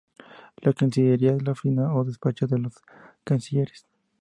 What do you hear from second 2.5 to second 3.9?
los cancilleres.